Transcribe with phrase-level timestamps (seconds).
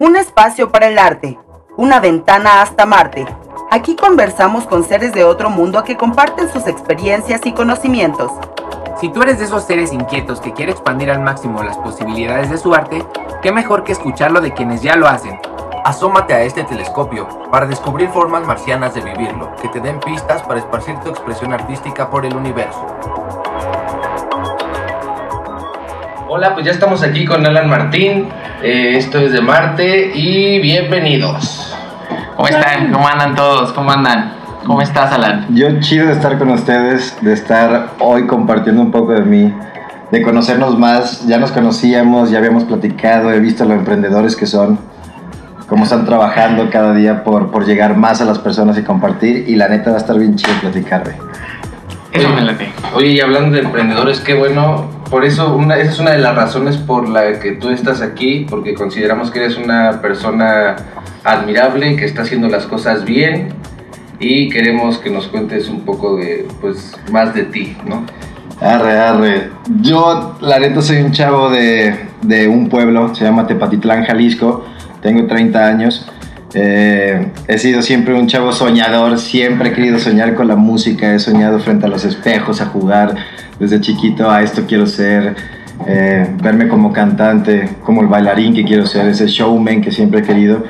[0.00, 1.38] un espacio para el arte,
[1.76, 3.26] una ventana hasta Marte.
[3.70, 8.32] Aquí conversamos con seres de otro mundo que comparten sus experiencias y conocimientos.
[8.98, 12.56] Si tú eres de esos seres inquietos que quiere expandir al máximo las posibilidades de
[12.56, 13.04] su arte,
[13.42, 15.38] qué mejor que escucharlo de quienes ya lo hacen.
[15.84, 20.60] Asómate a este telescopio para descubrir formas marcianas de vivirlo, que te den pistas para
[20.60, 22.86] esparcir tu expresión artística por el universo.
[26.32, 28.28] Hola, pues ya estamos aquí con Alan Martín.
[28.62, 31.76] Eh, esto es de Marte y bienvenidos.
[32.36, 32.92] ¿Cómo están?
[32.92, 33.72] ¿Cómo andan todos?
[33.72, 34.34] ¿Cómo andan?
[34.64, 35.48] ¿Cómo estás, Alan?
[35.52, 39.52] Yo chido de estar con ustedes, de estar hoy compartiendo un poco de mí,
[40.12, 41.26] de conocernos más.
[41.26, 44.78] Ya nos conocíamos, ya habíamos platicado, he visto los emprendedores que son,
[45.66, 49.48] cómo están trabajando cada día por, por llegar más a las personas y compartir.
[49.48, 51.02] Y la neta va a estar bien chido platicar,
[52.12, 52.72] Eso me late.
[52.94, 54.90] Oye, y hablando de emprendedores, qué bueno.
[55.10, 58.46] Por eso, una, esa es una de las razones por la que tú estás aquí,
[58.48, 60.76] porque consideramos que eres una persona
[61.24, 63.48] admirable, que está haciendo las cosas bien
[64.20, 68.04] y queremos que nos cuentes un poco de, pues, más de ti, ¿no?
[68.60, 69.50] Arre, arre.
[69.80, 74.66] Yo, la neta, soy un chavo de, de un pueblo, se llama Tepatitlán, Jalisco.
[75.00, 76.06] Tengo 30 años.
[76.54, 81.18] Eh, he sido siempre un chavo soñador, siempre he querido soñar con la música, he
[81.18, 83.14] soñado frente a los espejos, a jugar
[83.58, 85.36] desde chiquito, a esto quiero ser,
[85.86, 90.22] eh, verme como cantante, como el bailarín que quiero ser, ese showman que siempre he
[90.22, 90.64] querido.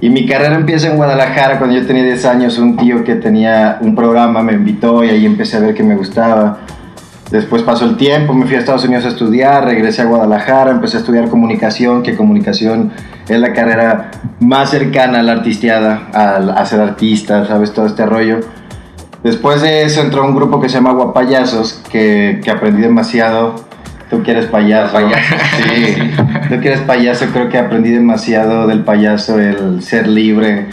[0.00, 3.78] Y mi carrera empieza en Guadalajara cuando yo tenía 10 años, un tío que tenía
[3.80, 6.58] un programa me invitó y ahí empecé a ver que me gustaba.
[7.32, 10.98] Después pasó el tiempo, me fui a Estados Unidos a estudiar, regresé a Guadalajara, empecé
[10.98, 12.92] a estudiar comunicación, que comunicación
[13.26, 17.72] es la carrera más cercana a la artisteada, al- a, ser artista, ¿sabes?
[17.72, 18.40] Todo este rollo.
[19.24, 23.54] Después de eso entró un grupo que se llama Guapayazos, que, que aprendí demasiado.
[24.10, 24.92] Tú que eres payaso.
[24.92, 25.34] Payaso.
[25.74, 25.96] Sí.
[26.50, 30.66] Tú que eres payaso, creo que aprendí demasiado del payaso, el ser libre,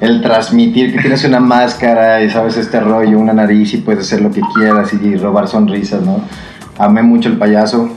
[0.00, 4.20] el transmitir que tienes una máscara y sabes este rollo, una nariz y puedes hacer
[4.20, 6.20] lo que quieras y robar sonrisas, ¿no?
[6.78, 7.90] Amé mucho el payaso.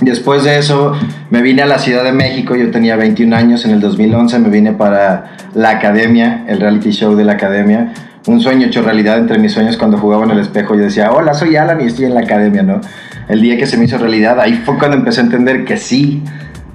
[0.00, 0.94] Después de eso
[1.28, 4.48] me vine a la Ciudad de México, yo tenía 21 años, en el 2011 me
[4.48, 7.92] vine para la academia, el reality show de la academia.
[8.26, 11.34] Un sueño hecho realidad entre mis sueños cuando jugaba en el espejo yo decía, hola,
[11.34, 12.80] soy Alan y estoy en la academia, ¿no?
[13.28, 16.22] El día que se me hizo realidad, ahí fue cuando empecé a entender que sí,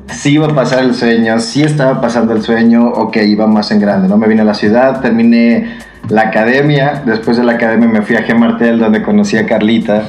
[0.08, 3.72] sí iba a pasar el sueño, sí estaba pasando el sueño o que iba más
[3.72, 4.18] en grande, ¿no?
[4.18, 5.78] Me vine a la ciudad, terminé
[6.10, 8.36] la academia, después de la academia me fui a G.
[8.36, 10.04] Martel donde conocí a Carlita,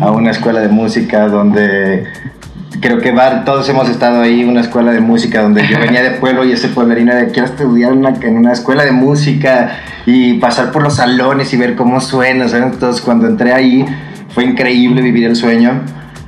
[0.00, 2.06] a una escuela de música donde
[2.80, 3.14] creo que
[3.44, 6.68] todos hemos estado ahí, una escuela de música donde yo venía de pueblo y ese
[6.68, 11.56] pueblerino de quiero estudiar en una, escuela de música y pasar por los salones y
[11.56, 12.46] ver cómo suena.
[12.46, 13.84] Entonces cuando entré ahí
[14.30, 15.82] fue increíble vivir el sueño.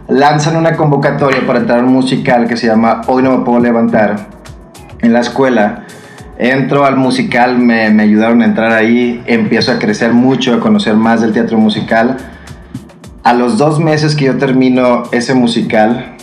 [0.09, 3.59] Lanzan una convocatoria para entrar a un musical que se llama Hoy no me puedo
[3.59, 4.28] levantar
[5.00, 5.84] en la escuela.
[6.38, 10.94] Entro al musical, me, me ayudaron a entrar ahí, empiezo a crecer mucho, a conocer
[10.94, 12.19] más del teatro musical.
[13.22, 16.14] A los dos meses que yo termino ese musical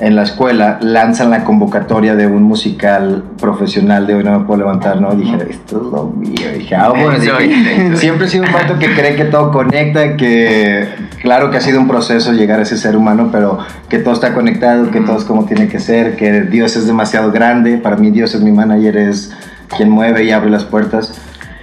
[0.00, 4.58] en la escuela, lanzan la convocatoria de un musical profesional de Hoy no me puedo
[4.58, 5.14] levantar, ¿no?
[5.14, 6.48] Dije, esto es lo mío.
[6.52, 10.88] Dije, ah, bueno, dije, siempre he sido un pato que cree que todo conecta, que
[11.22, 14.34] claro que ha sido un proceso llegar a ese ser humano, pero que todo está
[14.34, 17.78] conectado, que todo es como tiene que ser, que Dios es demasiado grande.
[17.78, 19.32] Para mí Dios es mi manager, es
[19.76, 21.20] quien mueve y abre las puertas.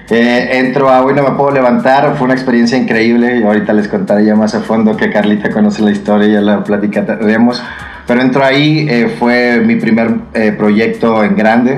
[0.10, 3.88] Eh, entro a Hoy no me puedo levantar, fue una experiencia increíble y ahorita les
[3.90, 7.62] contaré ya más a fondo que Carlita conoce la historia y ya la platicaremos.
[8.12, 11.78] Pero entro ahí, eh, fue mi primer eh, proyecto en grande.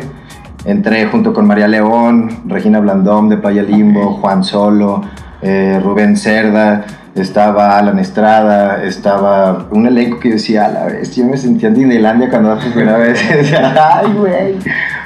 [0.65, 5.03] Entré junto con María León, Regina Blandón de Playa Limbo, Juan Solo,
[5.43, 11.23] eh, Rubén Cerda, estaba Alan Estrada, estaba un elenco que decía, a la vez, yo
[11.23, 13.23] me sentía en Disneylandia cuando la primera vez.
[13.93, 14.55] Ay, güey,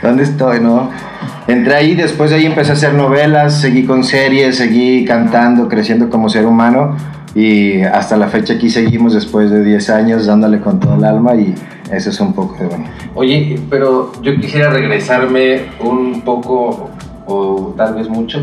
[0.01, 0.91] ¿dónde estoy, no?
[1.45, 6.09] Entré ahí, después de ahí empecé a hacer novelas, seguí con series, seguí cantando, creciendo
[6.09, 6.95] como ser humano
[7.37, 11.35] y hasta la fecha aquí seguimos después de 10 años dándole con todo el alma
[11.35, 11.53] y
[11.91, 12.85] eso es un poco de bueno.
[13.13, 16.89] Oye, pero yo quisiera regresarme un poco,
[17.27, 18.39] o tal vez mucho,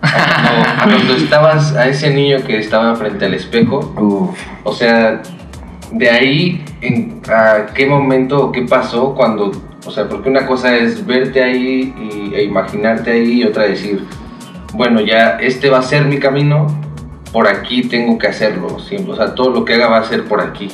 [0.00, 0.12] a
[0.42, 3.80] cuando, a cuando estabas, a ese niño que estaba frente al espejo.
[4.00, 4.38] Uf.
[4.62, 5.22] O sea,
[5.90, 9.50] de ahí, en, ¿a qué momento o qué pasó cuando,
[9.84, 14.04] o sea, porque una cosa es verte ahí y, e imaginarte ahí y otra decir,
[14.72, 16.85] bueno, ya este va a ser mi camino,
[17.36, 20.24] por aquí tengo que hacerlo, siempre, o sea, todo lo que haga va a ser
[20.24, 20.68] por aquí.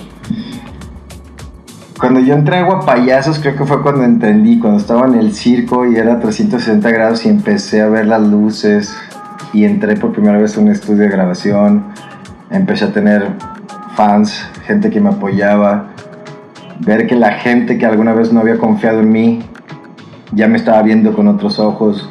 [1.98, 5.84] Cuando yo entré a Guapayazos, creo que fue cuando entendí, cuando estaba en el circo
[5.90, 8.96] y era 360 grados y empecé a ver las luces
[9.52, 11.84] y entré por primera vez a un estudio de grabación,
[12.52, 13.26] empecé a tener
[13.96, 15.88] fans, gente que me apoyaba,
[16.78, 19.42] ver que la gente que alguna vez no había confiado en mí
[20.30, 22.08] ya me estaba viendo con otros ojos,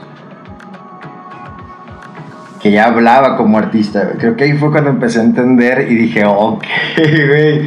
[2.61, 4.13] que ya hablaba como artista.
[4.17, 6.63] Creo que ahí fue cuando empecé a entender y dije, ok,
[6.97, 7.61] güey,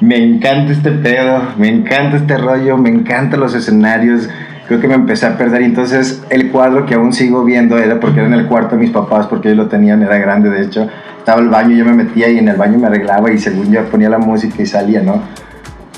[0.00, 4.28] me encanta este pedo, me encanta este rollo, me encantan los escenarios.
[4.68, 5.62] Creo que me empecé a perder.
[5.62, 8.82] Y entonces el cuadro que aún sigo viendo era porque era en el cuarto de
[8.82, 10.88] mis papás, porque ellos lo tenían, era grande de hecho.
[11.18, 13.84] Estaba el baño, yo me metía y en el baño me arreglaba y según yo
[13.84, 15.22] ponía la música y salía, ¿no?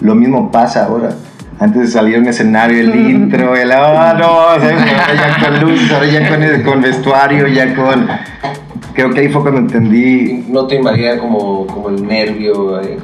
[0.00, 1.10] Lo mismo pasa ahora.
[1.60, 4.74] Antes de salir un escenario, el intro, el ah, no, ¿sabes?
[4.80, 8.06] Ahora ya con luz, ahora ya con, con vestuario, ya con.
[8.94, 10.44] Creo que ahí fue cuando entendí.
[10.48, 12.80] No te invadía como, como el nervio.
[12.80, 12.98] eh.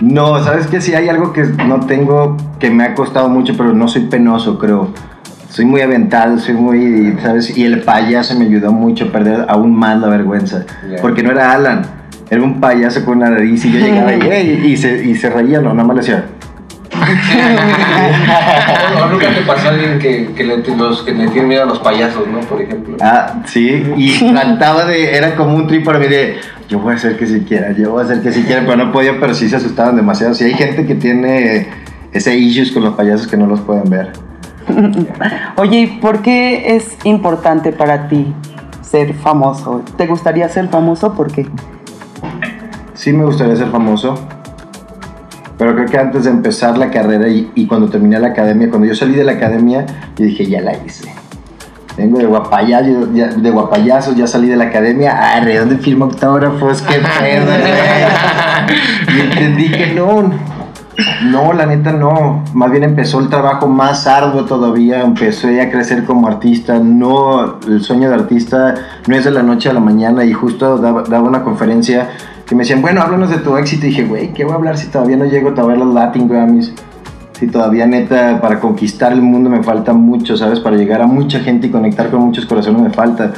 [0.00, 0.80] No, ¿sabes qué?
[0.80, 4.58] Sí hay algo que no tengo, que me ha costado mucho, pero no soy penoso,
[4.58, 4.92] creo.
[5.48, 7.56] Soy muy aventado, soy muy, ¿sabes?
[7.56, 10.64] Y el payaso me ayudó mucho a perder aún más la vergüenza.
[10.90, 11.00] Ya.
[11.00, 11.82] Porque no era Alan,
[12.30, 15.28] era un payaso con una nariz y yo llegaba y, "Ey", y, se, y se
[15.30, 16.24] reía, no, nada más le hacía.
[19.02, 21.80] ¿O nunca te pasó alguien que, que, le, los, que le tienen miedo a los
[21.80, 22.40] payasos, ¿no?
[22.40, 22.96] Por ejemplo.
[23.00, 26.38] Ah, sí, y trataba de, era como un trip para mí de,
[26.68, 28.76] yo voy a hacer que si quiera, yo voy a hacer que si quiera, pero
[28.76, 30.34] no podía, pero sí se asustaban demasiado.
[30.34, 31.68] Sí, hay gente que tiene
[32.12, 34.12] ese issues con los payasos que no los pueden ver.
[35.56, 38.32] Oye, ¿y por qué es importante para ti
[38.80, 39.82] ser famoso?
[39.96, 41.14] ¿Te gustaría ser famoso?
[41.14, 41.46] ¿Por qué?
[42.94, 44.14] Sí me gustaría ser famoso,
[45.62, 48.88] pero creo que antes de empezar la carrera y, y cuando terminé la academia, cuando
[48.88, 49.86] yo salí de la academia,
[50.16, 51.14] yo dije, ya la hice.
[51.96, 55.12] Vengo de guapayazo, ya, de guapayazos, ya salí de la academia.
[55.12, 56.82] Arre, ¿dónde firmo autógrafos?
[56.82, 57.46] ¿Qué pedo?
[59.16, 60.32] Y entendí que no.
[61.24, 62.44] No, la neta no.
[62.52, 65.02] Más bien empezó el trabajo más arduo todavía.
[65.02, 66.78] Empecé a crecer como artista.
[66.78, 68.74] No, el sueño de artista
[69.06, 70.24] no es de la noche a la mañana.
[70.24, 72.10] Y justo daba, una conferencia
[72.46, 73.86] que me decían, bueno, háblanos de tu éxito.
[73.86, 76.72] Y dije, güey, ¿qué voy a hablar si todavía no llego a los Latin Grammys?
[77.38, 80.60] Si todavía neta para conquistar el mundo me falta mucho, ¿sabes?
[80.60, 83.32] Para llegar a mucha gente y conectar con muchos corazones me falta.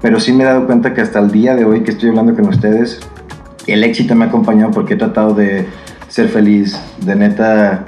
[0.00, 2.34] Pero sí me he dado cuenta que hasta el día de hoy que estoy hablando
[2.34, 3.00] con ustedes,
[3.66, 5.66] el éxito me ha acompañado porque he tratado de
[6.08, 7.84] ser feliz, de neta,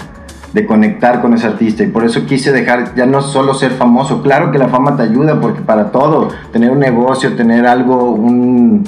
[0.52, 1.82] de conectar con ese artista.
[1.82, 4.22] Y por eso quise dejar ya no solo ser famoso.
[4.22, 8.84] Claro que la fama te ayuda porque para todo, tener un negocio, tener algo, un...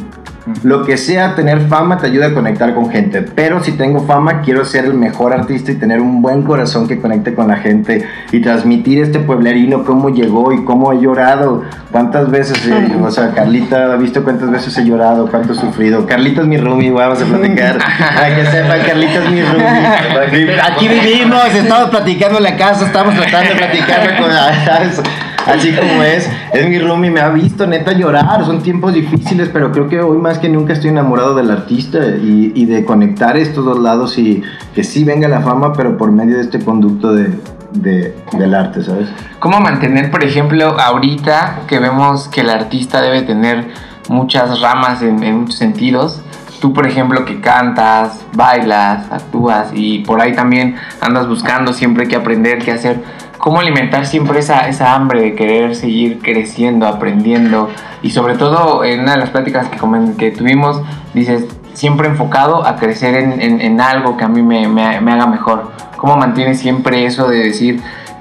[0.62, 3.22] Lo que sea, tener fama te ayuda a conectar con gente.
[3.22, 7.00] Pero si tengo fama, quiero ser el mejor artista y tener un buen corazón que
[7.00, 11.62] conecte con la gente y transmitir este pueblerino, cómo llegó y cómo he llorado.
[11.90, 12.66] ¿Cuántas veces?
[12.66, 16.06] eh, o sea, Carlita ha visto cuántas veces he llorado, cuánto he sufrido.
[16.06, 17.78] Carlita es mi roomie, vamos a platicar.
[18.14, 20.60] Para que sepan, Carlita es mi roomie.
[20.60, 24.30] Aquí vivimos, estamos platicando en la casa, estamos tratando de platicar con.
[25.46, 29.72] Así como es, es mi roomie, me ha visto neta llorar, son tiempos difíciles, pero
[29.72, 33.64] creo que hoy más que nunca estoy enamorado del artista y, y de conectar estos
[33.64, 34.42] dos lados y
[34.74, 37.30] que sí venga la fama, pero por medio de este conducto de,
[37.72, 39.08] de- del arte, ¿sabes?
[39.38, 43.68] ¿Cómo mantener, por ejemplo, ahorita que vemos que el artista debe tener
[44.08, 46.22] muchas ramas en muchos sentidos?
[46.60, 52.16] Tú, por ejemplo, que cantas, bailas, actúas y por ahí también andas buscando siempre qué
[52.16, 53.02] aprender, qué hacer.
[53.38, 57.70] ¿Cómo alimentar siempre esa, esa hambre de querer seguir creciendo, aprendiendo?
[58.02, 59.78] Y sobre todo, en una de las pláticas que,
[60.18, 60.82] que tuvimos,
[61.14, 65.26] dices, siempre enfocado a crecer en, en- algo que a mí me, me- me haga
[65.26, 65.70] mejor.
[65.96, 67.80] ¿Cómo mantienes siempre eso de decir,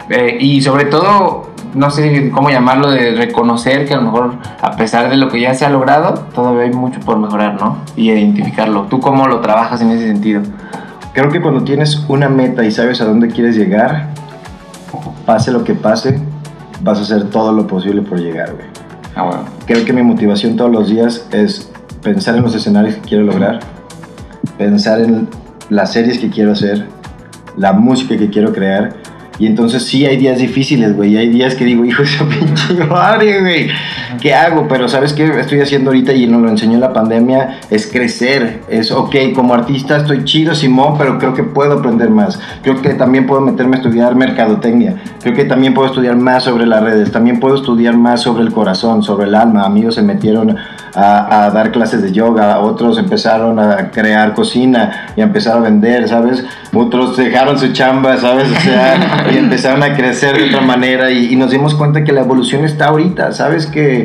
[0.09, 4.75] eh, y sobre todo, no sé cómo llamarlo, de reconocer que a lo mejor, a
[4.75, 7.77] pesar de lo que ya se ha logrado, todavía hay mucho por mejorar, ¿no?
[7.95, 8.83] Y identificarlo.
[8.83, 10.41] ¿Tú cómo lo trabajas en ese sentido?
[11.13, 14.09] Creo que cuando tienes una meta y sabes a dónde quieres llegar,
[15.25, 16.19] pase lo que pase,
[16.81, 18.67] vas a hacer todo lo posible por llegar, güey.
[19.15, 19.43] Ah, bueno.
[19.65, 21.71] Creo que mi motivación todos los días es
[22.01, 23.59] pensar en los escenarios que quiero lograr,
[24.57, 25.27] pensar en
[25.69, 26.87] las series que quiero hacer,
[27.57, 28.95] la música que quiero crear.
[29.39, 31.15] Y entonces sí hay días difíciles, güey.
[31.17, 33.69] Hay días que digo, hijo de esa pinche madre, güey.
[34.21, 34.67] ¿Qué hago?
[34.67, 37.59] Pero ¿sabes qué estoy haciendo ahorita y nos lo enseñó la pandemia?
[37.69, 38.61] Es crecer.
[38.69, 42.39] Es, ok, como artista estoy chido, Simón, pero creo que puedo aprender más.
[42.63, 44.95] Creo que también puedo meterme a estudiar mercadotecnia.
[45.21, 47.11] Creo que también puedo estudiar más sobre las redes.
[47.11, 49.63] También puedo estudiar más sobre el corazón, sobre el alma.
[49.63, 50.57] Amigos se metieron
[50.95, 52.59] a, a dar clases de yoga.
[52.59, 56.43] Otros empezaron a crear cocina y a empezar a vender, ¿sabes?
[56.73, 58.49] Otros dejaron su chamba, ¿sabes?
[58.51, 62.11] O sea, y empezaron a crecer de otra manera y, y nos dimos cuenta que
[62.11, 63.65] la evolución está ahorita, ¿sabes?
[63.67, 63.98] Que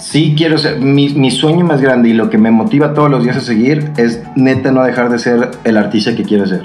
[0.00, 3.22] sí quiero ser, mi, mi sueño más grande y lo que me motiva todos los
[3.24, 6.64] días a seguir es neta no dejar de ser el artista que quiero ser.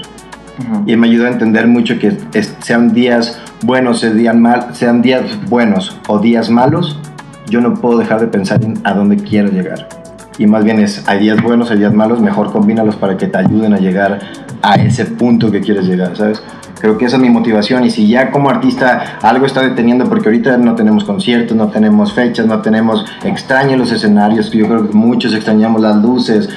[0.86, 5.02] Y me ayudó a entender mucho que es- sean días buenos, sean, días mal, sean
[5.02, 7.00] días buenos o días malos,
[7.48, 9.88] yo no puedo dejar de pensar en a dónde quiero llegar.
[10.36, 13.38] y más bien es, hay días buenos, hay días malos, mejor combínalos para que te
[13.38, 14.18] ayuden a llegar
[14.62, 16.42] a ese punto que quieres llegar, ¿sabes?
[16.84, 20.28] Creo que esa es mi motivación y si ya como artista algo está deteniendo, porque
[20.28, 24.94] ahorita no tenemos conciertos, no tenemos fechas, no tenemos, extraño los escenarios, yo creo que
[24.94, 26.50] muchos extrañamos las luces,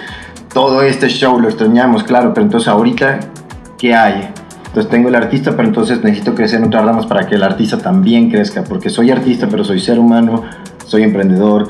[0.53, 3.21] todo este show lo extrañamos, claro, pero entonces ahorita,
[3.77, 4.27] ¿qué hay?
[4.65, 7.77] Entonces tengo el artista, pero entonces necesito crecer en otras ramas para que el artista
[7.77, 10.43] también crezca, porque soy artista, pero soy ser humano,
[10.85, 11.69] soy emprendedor,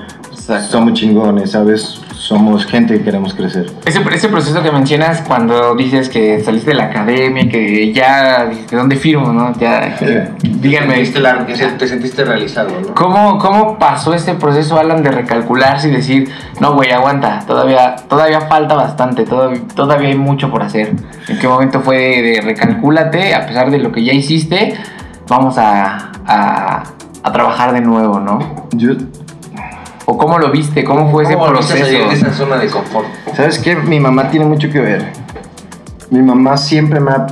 [0.67, 2.01] somos chingones, ¿sabes?
[2.27, 3.67] Somos gente que queremos crecer.
[3.85, 8.75] Ese, ese proceso que mencionas cuando dices que saliste de la academia, que ya, ¿de
[8.75, 9.53] dónde firmo, no?
[9.57, 9.95] Ya,
[10.43, 10.99] díganme.
[10.99, 12.93] Viste la- que se- te sentiste realizado, ¿no?
[12.95, 16.29] ¿Cómo, ¿Cómo pasó ese proceso, Alan, de recalcularse y decir,
[16.59, 20.91] no, güey, aguanta, todavía, todavía falta bastante, todavía, todavía hay mucho por hacer?
[21.29, 24.73] ¿En qué momento fue de, de recalcúlate, a pesar de lo que ya hiciste,
[25.29, 26.83] vamos a, a,
[27.23, 28.67] a trabajar de nuevo, ¿no?
[28.73, 28.89] Yo,
[30.09, 30.85] ¿O cómo lo viste?
[30.85, 31.83] ¿Cómo fue ese ¿Cómo a proceso?
[31.83, 33.07] salir de esa zona de confort?
[33.35, 33.75] ¿Sabes qué?
[33.75, 35.05] Mi mamá tiene mucho que ver.
[36.11, 37.27] Mi mamá siempre me ha,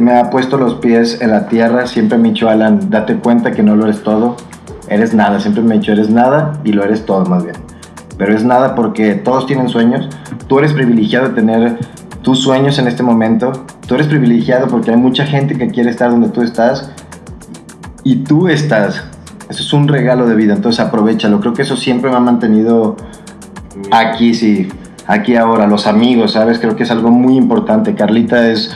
[0.00, 3.52] me ha puesto los pies en la tierra, siempre me ha dicho, Alan, date cuenta
[3.52, 4.36] que no lo eres todo,
[4.88, 7.54] eres nada, siempre me ha dicho, eres nada y lo eres todo más bien.
[8.18, 10.08] Pero es nada porque todos tienen sueños,
[10.48, 11.78] tú eres privilegiado de tener
[12.22, 13.52] tus sueños en este momento,
[13.86, 16.90] tú eres privilegiado porque hay mucha gente que quiere estar donde tú estás
[18.02, 19.04] y tú estás.
[19.52, 21.38] Eso es un regalo de vida, entonces aprovechalo.
[21.38, 22.96] Creo que eso siempre me ha mantenido
[23.90, 24.66] aquí, sí,
[25.06, 26.58] aquí ahora, los amigos, ¿sabes?
[26.58, 27.94] Creo que es algo muy importante.
[27.94, 28.74] Carlita es,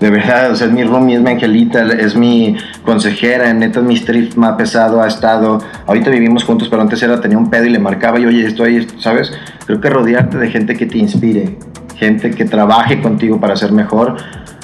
[0.00, 4.02] de verdad, o sea, es mi roomie, es mi angelita, es mi consejera, neta, mi
[4.34, 5.60] me ha pesado, ha estado.
[5.86, 8.84] Ahorita vivimos juntos, pero antes era, tenía un pedo y le marcaba y, oye, estoy,
[8.98, 9.32] ¿sabes?
[9.64, 11.56] Creo que rodearte de gente que te inspire,
[11.94, 14.16] gente que trabaje contigo para ser mejor.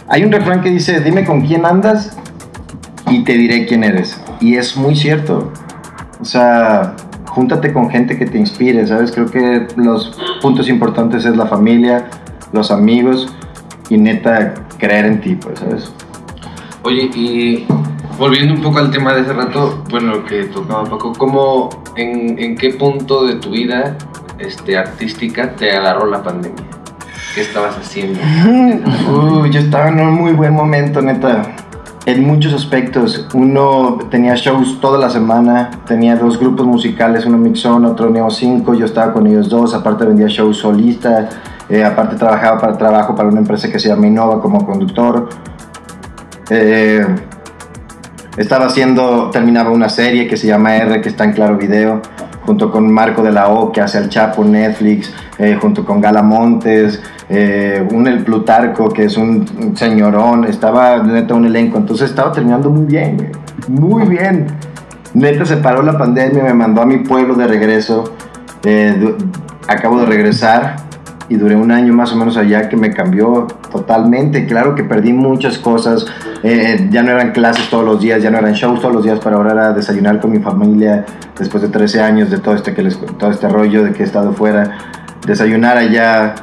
[0.08, 2.18] Hay un refrán que dice, dime con quién andas
[3.08, 4.21] y te diré quién eres.
[4.42, 5.52] Y es muy cierto.
[6.20, 6.96] O sea,
[7.26, 9.12] júntate con gente que te inspire, ¿sabes?
[9.12, 12.10] Creo que los puntos importantes es la familia,
[12.52, 13.32] los amigos
[13.88, 15.92] y neta creer en ti, pues, ¿sabes?
[16.82, 17.66] Oye, y
[18.18, 22.56] volviendo un poco al tema de hace rato, bueno, que tocaba Paco, ¿cómo, en, en
[22.56, 23.96] qué punto de tu vida
[24.40, 26.64] este, artística te agarró la pandemia?
[27.34, 28.18] ¿Qué estabas haciendo?
[29.08, 31.54] Uh, yo estaba en un muy buen momento, neta.
[32.04, 33.28] En muchos aspectos.
[33.32, 38.74] Uno tenía shows toda la semana, tenía dos grupos musicales, uno Mixon, otro Neo 5,
[38.74, 41.28] yo estaba con ellos dos, aparte vendía shows solista,
[41.68, 45.28] eh, aparte trabajaba para trabajo para una empresa que se llama Innova como conductor.
[46.50, 47.06] Eh,
[48.36, 52.02] estaba haciendo, terminaba una serie que se llama R, que está en Claro Video,
[52.44, 56.22] junto con Marco de la O, que hace El Chapo, Netflix, eh, junto con Gala
[56.22, 57.00] Montes,
[57.34, 62.68] eh, un El Plutarco, que es un, señorón, estaba neta un elenco, entonces estaba terminando
[62.68, 63.32] muy bien,
[63.68, 64.48] muy bien.
[65.14, 68.12] Neta se paró la pandemia, me mandó a mi pueblo de regreso,
[68.64, 69.16] eh,
[69.66, 70.76] acabo de regresar
[71.30, 74.44] y duré un año más o menos allá que me cambió totalmente.
[74.44, 76.04] Claro que perdí muchas cosas,
[76.42, 79.20] eh, ya no eran clases todos los días, ya no eran shows todos los días,
[79.24, 81.06] pero ahora era desayunar con mi familia
[81.38, 82.82] después de 13 años de todo este, que
[83.18, 84.76] todo este rollo de que he estado fuera,
[85.26, 86.34] desayunar allá,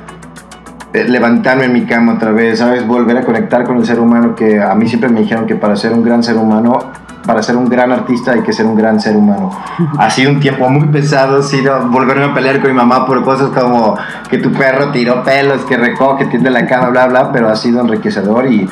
[0.94, 2.86] levantarme en mi cama otra vez, ¿sabes?
[2.88, 5.76] Volver a conectar con el ser humano que a mí siempre me dijeron que para
[5.76, 6.80] ser un gran ser humano,
[7.26, 9.52] para ser un gran artista hay que ser un gran ser humano.
[10.00, 13.50] Ha sido un tiempo muy pesado, sido volverme a pelear con mi mamá por cosas
[13.50, 13.98] como
[14.30, 17.82] que tu perro tiró pelos, que recoge, tiende la cama, bla, bla, pero ha sido
[17.82, 18.68] enriquecedor y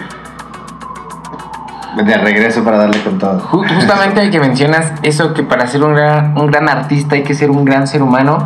[2.03, 3.39] de regreso para darle con todo.
[3.41, 7.33] Ju- Justamente que mencionas eso, que para ser un gran, un gran artista hay que
[7.33, 8.38] ser un gran ser humano.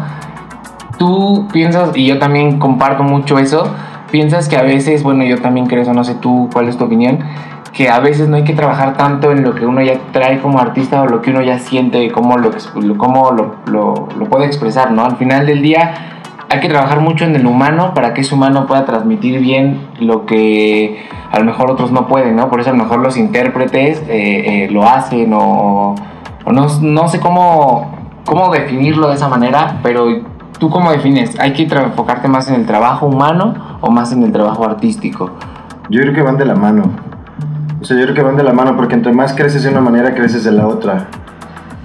[1.02, 3.64] Tú piensas, y yo también comparto mucho eso,
[4.12, 6.84] piensas que a veces, bueno, yo también creo eso, no sé tú cuál es tu
[6.84, 7.18] opinión,
[7.74, 10.60] que a veces no hay que trabajar tanto en lo que uno ya trae como
[10.60, 12.52] artista o lo que uno ya siente, cómo lo,
[12.98, 15.04] cómo lo, lo puede expresar, ¿no?
[15.04, 15.92] Al final del día
[16.50, 20.28] hay que trabajar mucho en el humano para que ese humano pueda transmitir bien lo
[20.28, 22.48] que a lo mejor otros no pueden, ¿no?
[22.48, 25.96] Por eso a lo mejor los intérpretes eh, eh, lo hacen o,
[26.46, 27.90] o no, no sé cómo,
[28.24, 30.30] cómo definirlo de esa manera, pero
[30.62, 34.32] tú cómo defines, ¿hay que enfocarte más en el trabajo humano o más en el
[34.32, 35.32] trabajo artístico?
[35.90, 36.84] Yo creo que van de la mano.
[37.82, 39.82] O sea, yo creo que van de la mano porque entre más creces de una
[39.82, 41.08] manera, creces de la otra.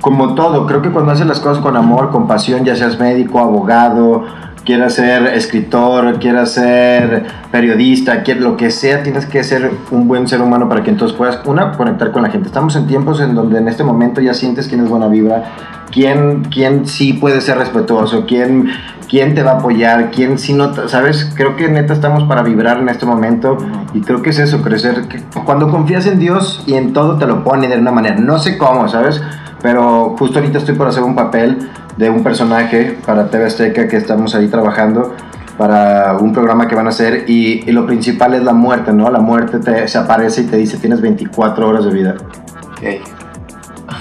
[0.03, 3.39] Como todo, creo que cuando haces las cosas con amor, con pasión, ya seas médico,
[3.39, 4.25] abogado,
[4.67, 10.29] quieras ser escritor, quieras ser periodista, quieras, lo que sea, tienes que ser un buen
[10.29, 12.49] ser humano para que entonces puedas, una, conectar con la gente.
[12.49, 15.55] Estamos en tiempos en donde en este momento ya sientes quién es buena vibra,
[15.93, 18.69] quién, quién sí puede ser respetuoso, quién,
[19.09, 21.33] quién te va a apoyar, quién sí no, ¿sabes?
[21.37, 23.57] Creo que neta estamos para vibrar en este momento
[23.95, 25.07] y creo que es eso, crecer.
[25.45, 28.59] Cuando confías en Dios y en todo te lo pone de una manera, no sé
[28.59, 29.23] cómo, ¿sabes?
[29.63, 33.97] Pero justo ahorita estoy por hacer un papel de un personaje para TV Azteca que
[33.97, 35.15] estamos ahí trabajando
[35.57, 39.11] para un programa que van a hacer y, y lo principal es la muerte, ¿no?
[39.11, 42.15] La muerte te, se aparece y te dice tienes 24 horas de vida.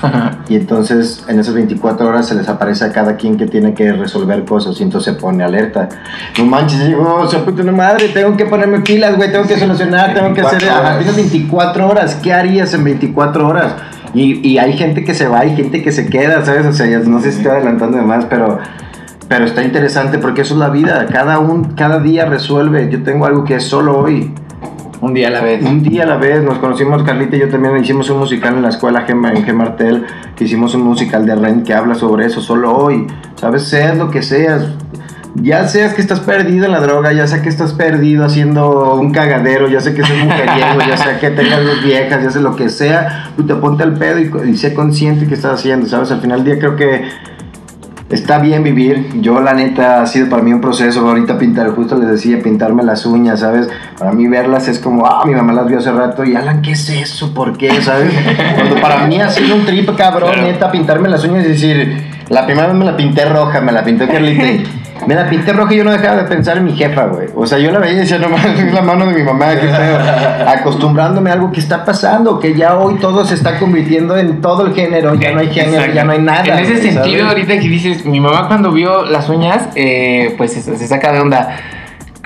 [0.50, 3.92] Y entonces en esas 24 horas se les aparece a cada quien que tiene que
[3.94, 5.90] resolver cosas y entonces se pone alerta.
[6.38, 10.34] No manches, llegó, se puta madre, tengo que ponerme pilas, güey, tengo que solucionar, tengo
[10.34, 10.62] que hacer...
[10.62, 13.74] 24 Ajá, tienes 24 horas, ¿qué harías en 24 horas?
[14.16, 16.66] Y, y hay gente que se va y gente que se queda, ¿sabes?
[16.66, 18.60] O sea, no sé si estoy adelantando de más, pero...
[19.28, 21.08] Pero está interesante porque eso es la vida.
[21.12, 22.90] Cada, un, cada día resuelve.
[22.92, 24.32] Yo tengo algo que es solo hoy.
[25.02, 25.64] Un día a la vez.
[25.64, 28.62] Un día a la vez nos conocimos Carlita y yo también hicimos un musical en
[28.62, 30.06] la escuela Gema, en Gemartel,
[30.40, 33.06] hicimos un musical de Ren que habla sobre eso, solo hoy,
[33.36, 34.70] sabes, seas lo que seas,
[35.36, 39.12] ya seas que estás perdido en la droga, ya sea que estás perdido haciendo un
[39.12, 42.56] cagadero, ya sé que seas mujeriego, ya sea que tengas dos viejas, ya sé lo
[42.56, 46.12] que sea, tú te ponte al pedo y, y sé consciente que estás haciendo, sabes,
[46.12, 47.06] al final del día creo que
[48.10, 49.10] Está bien vivir.
[49.22, 51.08] Yo, la neta, ha sido para mí un proceso.
[51.08, 53.68] Ahorita pintar, justo les decía, pintarme las uñas, ¿sabes?
[53.98, 56.24] Para mí verlas es como, ah, mi mamá las vio hace rato.
[56.24, 57.34] Y Alan, ¿qué es eso?
[57.34, 57.82] ¿Por qué?
[57.82, 58.14] ¿Sabes?
[58.56, 62.46] Cuando para mí ha sido un trip, cabrón, neta, pintarme las uñas y decir, la
[62.46, 64.70] primera vez me la pinté roja, me la pinté Carlita.
[65.08, 67.28] Me la pinté roja y yo no dejaba de pensar en mi jefa, güey.
[67.36, 69.50] O sea, yo la veía y decía, no mames, es la mano de mi mamá.
[70.48, 74.66] Acostumbrándome a algo que está pasando, que ya hoy todo se está convirtiendo en todo
[74.66, 75.14] el género.
[75.16, 75.96] Ya no hay género, Exacto.
[75.96, 76.44] ya no hay nada.
[76.46, 77.24] En ese sentido, ¿sabes?
[77.24, 81.20] ahorita que dices, mi mamá cuando vio las uñas, eh, pues se, se saca de
[81.20, 81.58] onda.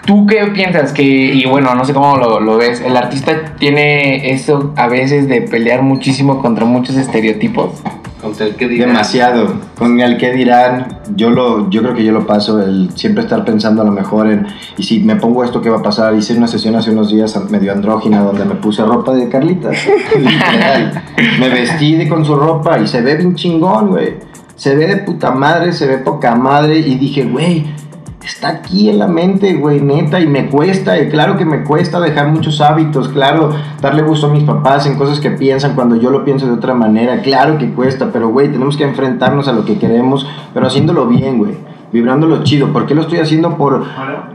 [0.05, 0.93] ¿Tú qué piensas?
[0.93, 5.27] Que, y bueno, no sé cómo lo, lo ves, el artista tiene eso a veces
[5.27, 7.83] de pelear muchísimo contra muchos estereotipos.
[8.21, 8.85] Contra el que diga.
[8.85, 9.53] Demasiado.
[9.77, 13.45] Con el que dirán, yo lo, yo creo que yo lo paso, el siempre estar
[13.45, 14.45] pensando a lo mejor en,
[14.77, 16.13] y si me pongo esto, ¿qué va a pasar?
[16.15, 19.69] Hice una sesión hace unos días medio andrógina donde me puse ropa de Carlita.
[20.19, 21.03] Literal.
[21.39, 24.15] me vestí de, con su ropa y se ve bien chingón, güey.
[24.55, 27.65] Se ve de puta madre, se ve poca madre y dije, güey,
[28.29, 31.99] está aquí en la mente, güey, neta, y me cuesta, y claro que me cuesta
[31.99, 36.11] dejar muchos hábitos, claro, darle gusto a mis papás en cosas que piensan cuando yo
[36.11, 39.65] lo pienso de otra manera, claro que cuesta, pero güey, tenemos que enfrentarnos a lo
[39.65, 41.55] que queremos, pero haciéndolo bien, güey,
[41.91, 43.83] vibrándolo chido, ¿por qué lo estoy haciendo por,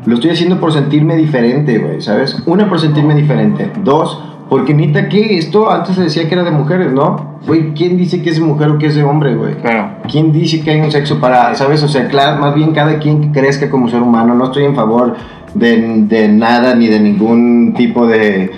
[0.04, 2.42] lo estoy haciendo por sentirme diferente, güey, ¿sabes?
[2.46, 6.50] Una, por sentirme diferente, dos, porque neta, que esto antes se decía que era de
[6.50, 7.38] mujeres, ¿no?
[7.46, 9.54] Güey, ¿quién dice que es de mujer o que es de hombre, güey?
[9.54, 9.96] Claro.
[10.10, 11.82] ¿Quién dice que hay un sexo para, sabes?
[11.82, 14.34] O sea, claro, más bien cada quien que crezca como ser humano.
[14.34, 15.16] No estoy en favor
[15.54, 18.50] de, de nada ni de ningún tipo de,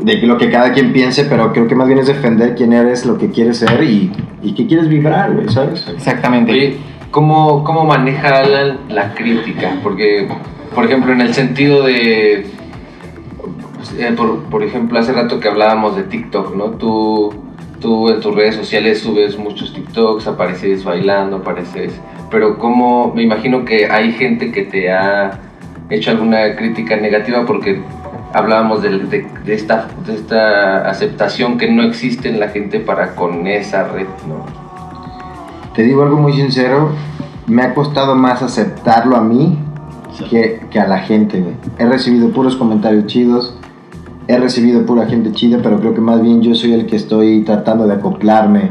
[0.00, 3.06] de lo que cada quien piense, pero creo que más bien es defender quién eres,
[3.06, 5.86] lo que quieres ser y, y qué quieres vibrar, güey, ¿sabes?
[5.88, 6.52] Exactamente.
[6.52, 6.76] Oye,
[7.10, 9.76] ¿cómo, ¿cómo maneja Alan la crítica?
[9.82, 10.28] Porque,
[10.74, 12.46] por ejemplo, en el sentido de.
[13.98, 16.64] Eh, por, por ejemplo, hace rato que hablábamos de TikTok, ¿no?
[16.72, 17.32] Tú,
[17.80, 21.92] tú en tus redes sociales subes muchos TikToks, apareces bailando, apareces.
[22.30, 23.12] Pero, ¿cómo.?
[23.14, 25.38] Me imagino que hay gente que te ha
[25.90, 27.82] hecho alguna crítica negativa porque
[28.32, 33.14] hablábamos de, de- de esta, de esta aceptación que no existe en la gente para
[33.14, 34.46] con esa red, ¿no?
[35.74, 36.90] Te digo algo muy sincero,
[37.46, 39.58] me ha costado más aceptarlo a mí
[40.30, 41.54] que, que a la gente, güey.
[41.78, 43.58] He recibido puros comentarios chidos,
[44.28, 47.42] he recibido pura gente chida, pero creo que más bien yo soy el que estoy
[47.42, 48.70] tratando de acoplarme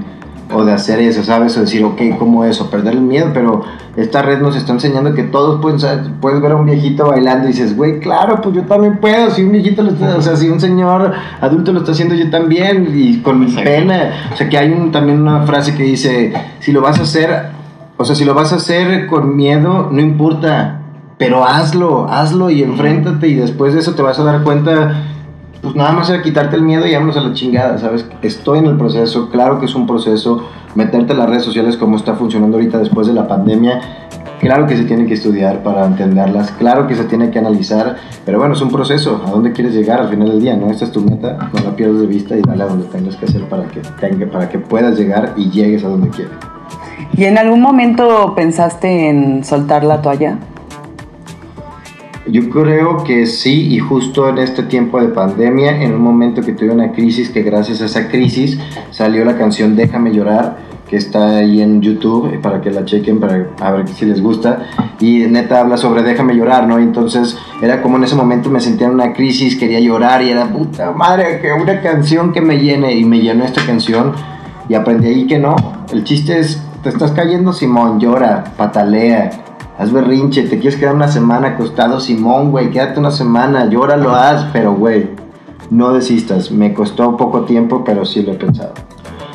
[0.53, 1.57] o de hacer eso, ¿sabes?
[1.57, 2.69] O decir, ok, ¿cómo eso?
[2.69, 3.61] Perder el miedo, pero
[3.95, 5.79] esta red nos está enseñando que todos pueden
[6.19, 9.43] puedes ver a un viejito bailando y dices, güey, claro, pues yo también puedo, si
[9.43, 12.91] un viejito lo está, o sea, si un señor adulto lo está haciendo, yo también,
[12.93, 16.73] y con mi pena, o sea, que hay un- también una frase que dice, si
[16.73, 17.29] lo vas a hacer,
[17.97, 20.81] o sea, si lo vas a hacer con miedo, no importa,
[21.17, 25.03] pero hazlo, hazlo y enfréntate y después de eso te vas a dar cuenta,
[25.61, 28.05] pues nada más era quitarte el miedo y vámonos a la chingada, ¿sabes?
[28.21, 30.43] Estoy en el proceso, claro que es un proceso,
[30.75, 33.79] meterte en las redes sociales como está funcionando ahorita después de la pandemia,
[34.39, 38.39] claro que se tiene que estudiar para entenderlas, claro que se tiene que analizar, pero
[38.39, 40.55] bueno, es un proceso, ¿a dónde quieres llegar al final del día?
[40.55, 40.71] ¿No?
[40.71, 43.25] Esta es tu meta, no la pierdas de vista y dale a donde tengas que
[43.25, 46.33] hacer para que, tenga, para que puedas llegar y llegues a donde quieres.
[47.13, 50.39] ¿Y en algún momento pensaste en soltar la toalla?
[52.27, 56.53] Yo creo que sí, y justo en este tiempo de pandemia, en un momento que
[56.53, 58.59] tuve una crisis, que gracias a esa crisis
[58.91, 60.57] salió la canción Déjame llorar,
[60.87, 64.67] que está ahí en YouTube eh, para que la chequen, para ver si les gusta.
[64.99, 66.79] Y neta habla sobre Déjame llorar, ¿no?
[66.79, 70.29] Y entonces era como en ese momento me sentía en una crisis, quería llorar y
[70.29, 74.13] era puta madre, que una canción que me llene, y me llenó esta canción.
[74.69, 75.55] Y aprendí ahí que no,
[75.91, 79.31] el chiste es, te estás cayendo, Simón, llora, patalea,
[79.81, 84.45] haz berrinche, te quieres quedar una semana acostado, Simón, güey, quédate una semana, llóralo, haz,
[84.53, 85.09] pero güey,
[85.71, 86.51] no desistas.
[86.51, 88.73] Me costó poco tiempo, pero sí lo he pensado.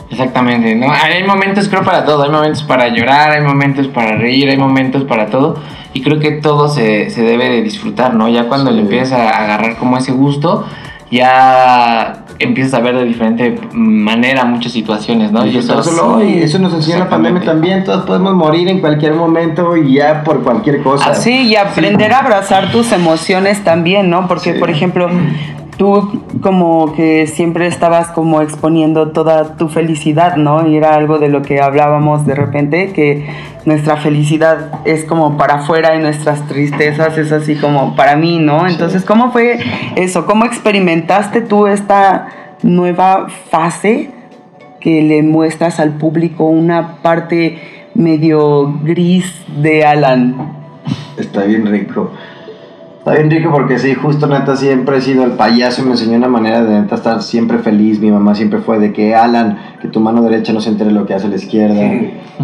[0.09, 0.87] Exactamente, ¿no?
[0.93, 5.03] Hay momentos creo para todo, hay momentos para llorar, hay momentos para reír, hay momentos
[5.03, 5.57] para todo
[5.95, 8.29] y creo que todo se, se debe de disfrutar, ¿no?
[8.29, 8.77] Ya cuando Sí.
[8.77, 10.65] le empiezas a agarrar como ese gusto,
[11.11, 15.47] ya empiezas a ver de diferente manera muchas situaciones, ¿no?
[15.47, 17.85] Y eso, y eso nos enseña la pandemia también.
[17.85, 21.15] Todos podemos morir en cualquier momento y ya por cualquier cosa.
[21.15, 24.29] Sí, y aprender a abrazar tus emociones también, ¿no?
[24.29, 24.59] Porque, Sí.
[24.59, 25.09] por ejemplo,
[25.77, 30.67] tú como que siempre estabas como exponiendo toda tu felicidad, ¿no?
[30.67, 33.29] Y era algo de lo que hablábamos de repente, que
[33.65, 38.67] nuestra felicidad es como para afuera y nuestras tristezas es así como para mí, ¿no?
[38.67, 39.59] Entonces, ¿cómo fue
[39.97, 40.27] eso?
[40.27, 42.29] ¿Cómo experimentaste tú esta
[42.63, 44.11] nueva fase
[44.81, 47.59] que le muestras al público una parte
[47.95, 50.57] medio gris de Alan?
[51.17, 52.13] Está bien rico.
[53.07, 56.17] Está bien rico porque sí, justo neta siempre he sido el payaso y me enseñó
[56.17, 58.01] una manera de neta estar siempre feliz.
[58.01, 61.07] Mi mamá siempre fue de que Alan, que tu mano derecha no se entere lo
[61.07, 61.83] que hace la izquierda.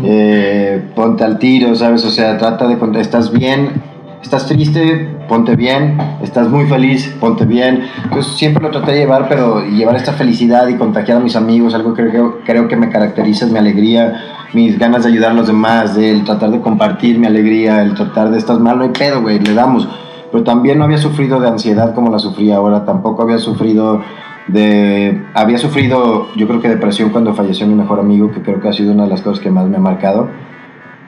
[0.04, 2.04] Eh, ponte al tiro, ¿sabes?
[2.04, 2.78] O sea, trata de...
[3.00, 3.82] Estás bien,
[4.22, 5.98] estás triste, ponte bien.
[6.22, 7.82] Estás muy feliz, ponte bien.
[8.04, 11.74] Entonces siempre lo traté de llevar, pero llevar esta felicidad y contagiar a mis amigos,
[11.74, 15.34] algo que creo, creo que me caracteriza es mi alegría, mis ganas de ayudar a
[15.34, 18.84] los demás, de el tratar de compartir mi alegría, el tratar de estás mal, no
[18.84, 19.88] hay pedo, güey, le damos.
[20.32, 24.00] Pero también no había sufrido de ansiedad como la sufrí ahora, tampoco había sufrido
[24.48, 25.22] de...
[25.34, 28.72] Había sufrido, yo creo que depresión cuando falleció mi mejor amigo, que creo que ha
[28.72, 30.28] sido una de las cosas que más me ha marcado.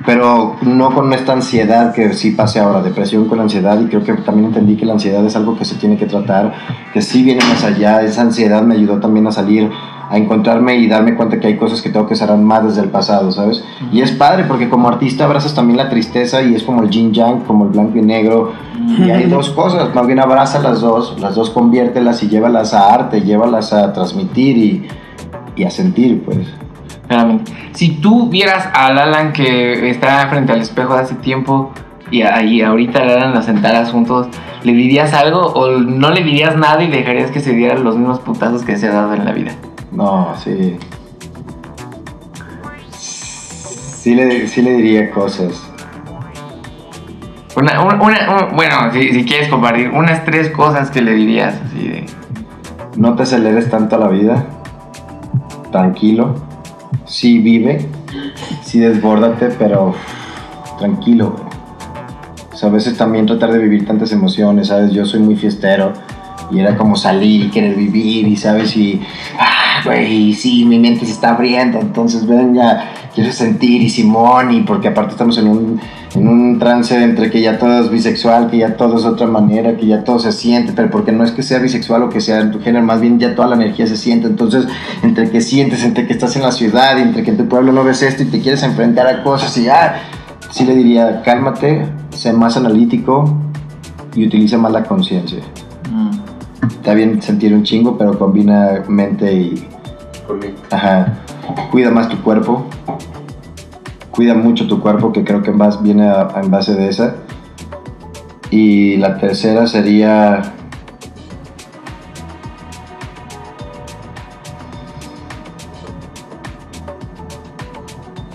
[0.05, 4.13] Pero no con esta ansiedad que sí pasé ahora, depresión con ansiedad, y creo que
[4.15, 6.53] también entendí que la ansiedad es algo que se tiene que tratar,
[6.93, 9.71] que sí viene más allá, esa ansiedad me ayudó también a salir,
[10.11, 12.91] a encontrarme y darme cuenta que hay cosas que tengo que cerrar más desde el
[12.91, 13.65] pasado, ¿sabes?
[13.93, 17.13] Y es padre porque como artista abrazas también la tristeza y es como el yin
[17.13, 18.53] yang, como el blanco y negro,
[18.87, 22.93] y hay dos cosas, más bien abraza las dos, las dos conviértelas y llévalas a
[22.93, 24.89] arte, llévalas a transmitir y,
[25.57, 26.49] y a sentir, pues.
[27.09, 27.53] Claramente.
[27.73, 31.73] Si tú vieras al Alan que está frente al espejo hace tiempo
[32.11, 34.29] y ahí ahorita al Alan los sentaras juntos,
[34.63, 38.21] ¿le dirías algo o no le dirías nada y dejarías que se dieran los mismos
[38.21, 39.53] putazos que se ha dado en la vida?
[39.93, 40.77] No, sí.
[42.91, 45.74] Sí le, sí le diría cosas.
[47.57, 52.05] Una, una, una- un- bueno, si, quieres compartir, unas tres cosas que le dirías así.
[52.97, 54.45] No te aceleres tanto a la vida.
[55.71, 56.35] Tranquilo.
[57.07, 57.89] Sí vive.
[58.63, 59.95] Sí desbórdate, pero
[60.79, 61.37] tranquilo.
[62.53, 64.93] O sea, a veces también tratar de vivir tantas emociones, ¿sabes?
[64.93, 65.93] Yo soy muy fiestero.
[66.51, 68.77] Y era como salir y querer vivir y, ¿sabes?
[68.77, 69.01] Y,
[69.39, 71.81] ah, güey, sí, mi mente se está abriendo.
[71.81, 74.53] Entonces, venga, quiero sentir y Simón.
[74.53, 75.81] Y porque aparte estamos en un,
[76.15, 79.77] en un trance entre que ya todo es bisexual, que ya todo es otra manera,
[79.77, 80.73] que ya todo se siente.
[80.75, 83.19] Pero porque no es que sea bisexual o que sea en tu género, más bien
[83.19, 84.27] ya toda la energía se siente.
[84.27, 84.67] Entonces,
[85.03, 87.85] entre que sientes, entre que estás en la ciudad, entre que en tu pueblo no
[87.85, 90.03] ves esto y te quieres enfrentar a cosas y ya,
[90.51, 93.39] sí le diría, cálmate, sé más analítico
[94.15, 95.41] y utiliza más la conciencia.
[96.85, 99.69] Está bien sentir un chingo, pero combina mente y.
[100.71, 101.24] Ajá.
[101.71, 102.67] Cuida más tu cuerpo.
[104.11, 107.17] Cuida mucho tu cuerpo, que creo que en viene a- en base de esa.
[108.51, 110.41] Y la tercera sería.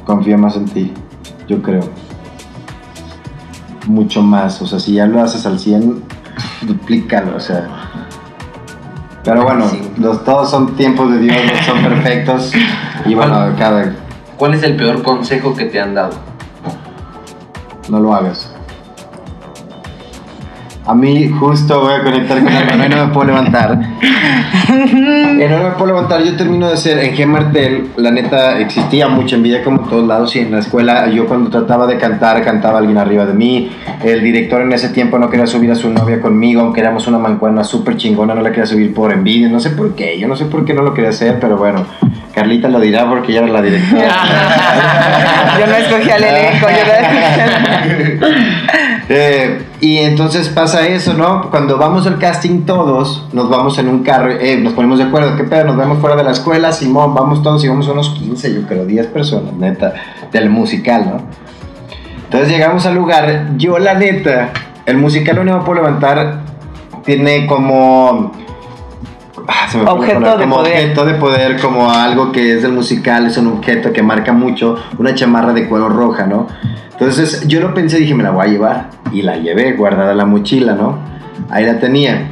[0.06, 0.94] Confía más en ti,
[1.48, 1.82] yo creo.
[3.88, 4.62] Mucho más.
[4.62, 6.04] O sea, si ya lo haces al 100,
[6.68, 7.68] duplícalo, o sea.
[9.24, 9.66] Pero bueno.
[10.00, 12.52] Los, todos son tiempos de Dios, no son perfectos.
[13.06, 13.94] Y bueno, cada,
[14.38, 16.12] ¿Cuál es el peor consejo que te han dado?
[17.90, 18.49] no lo hagas.
[20.90, 23.80] A mí justo voy a conectar con algo, no, me puedo levantar.
[25.40, 29.08] Eh, no me puedo levantar, yo termino de ser en G Martel, la neta existía
[29.08, 32.44] mucha envidia como en todos lados y en la escuela yo cuando trataba de cantar
[32.44, 33.72] cantaba alguien arriba de mí.
[34.04, 37.20] El director en ese tiempo no quería subir a su novia conmigo, aunque éramos una
[37.20, 40.36] mancuerna súper chingona, no la quería subir por envidia, no sé por qué, yo no
[40.36, 41.86] sé por qué no lo quería hacer, pero bueno,
[42.40, 44.08] Carlita lo dirá porque ella era la directora.
[45.60, 48.28] yo no escogí al elenco, yo no
[49.12, 51.50] Eh, y entonces pasa eso, ¿no?
[51.50, 55.36] Cuando vamos al casting todos, nos vamos en un carro, eh, nos ponemos de acuerdo,
[55.36, 55.66] ¿qué pedo?
[55.66, 58.86] Nos vemos fuera de la escuela, Simón, vamos todos y vamos unos 15, yo creo,
[58.86, 59.96] 10 personas, neta,
[60.32, 61.22] del musical, ¿no?
[62.26, 64.52] Entonces llegamos al lugar, yo la neta,
[64.86, 66.42] el musical que puedo levantar
[67.04, 68.32] tiene como...
[69.50, 70.74] ah, se me Objeto de como poder.
[70.74, 74.78] objeto de poder, como algo que es del musical, es un objeto que marca mucho,
[74.98, 76.48] una chamarra de cuero roja, ¿no?
[76.92, 78.90] Entonces yo lo pensé, dije, me la voy a llevar.
[79.12, 81.00] Y la llevé guardada en la mochila, ¿no?
[81.50, 82.28] Ahí la tenía.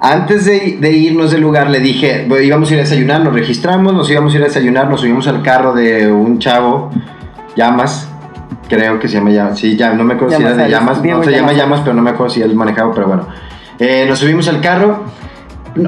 [0.00, 3.34] Antes de, de irnos del lugar le dije, bueno, íbamos a ir a desayunar, nos
[3.34, 6.90] registramos, nos íbamos a ir a desayunar, nos subimos al carro de un chavo,
[7.56, 8.08] Llamas,
[8.68, 11.02] creo que se llama Llamas, sí, ya, no me acuerdo si era de Llamas, no
[11.02, 11.56] se llama Llamas.
[11.56, 13.26] Llamas, pero no me acuerdo si él manejaba, pero bueno.
[13.80, 15.02] Eh, nos subimos al carro,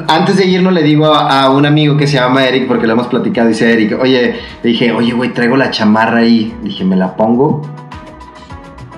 [0.08, 2.92] antes de irnos le digo a, a un amigo que se llama Eric, porque lo
[2.92, 6.54] hemos platicado, dice Eric, oye, le dije, oye, güey, traigo la chamarra ahí.
[6.62, 7.62] Dije, ¿me la pongo?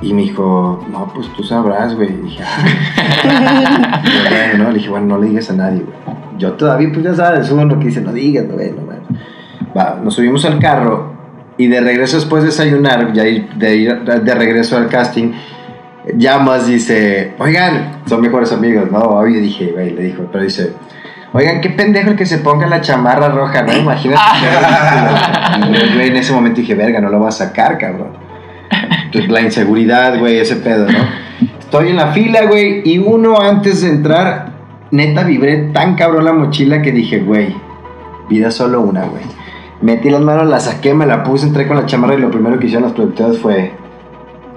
[0.03, 2.09] Y me dijo, no, pues tú sabrás, güey.
[2.09, 4.03] Dije, ah.
[4.29, 4.71] Bueno, ¿no?
[4.71, 5.97] Le dije, bueno, no le digas a nadie, güey.
[6.39, 9.03] Yo todavía, pues ya sabes, uno que dice, no digas, no, bueno, bueno.
[9.77, 11.13] Va, nos subimos al carro
[11.57, 15.33] y de regreso después de desayunar, ya de ir de regreso al casting,
[16.17, 18.99] llamas, dice, oigan, son mejores amigos, ¿no?
[18.99, 20.73] Obvio, dije, güey, le dijo, pero dice,
[21.33, 23.77] oigan, qué pendejo el que se ponga la chamarra roja, ¿no?
[23.77, 24.21] Imagínate.
[25.61, 25.87] ridículo".
[25.87, 28.13] Y, güey, en ese momento dije, verga, no lo va a sacar, cabrón.
[29.29, 30.99] La inseguridad, güey, ese pedo, ¿no?
[31.59, 34.53] Estoy en la fila, güey, y uno antes de entrar,
[34.91, 37.55] neta, vibré tan cabrón la mochila que dije, güey,
[38.29, 39.23] vida solo una, güey.
[39.81, 42.59] Metí las manos, la saqué, me la puse, entré con la chamarra y lo primero
[42.59, 43.73] que hicieron los productores fue,